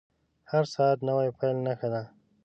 [0.51, 2.03] •هر ساعت د نوې پیل نښه ده.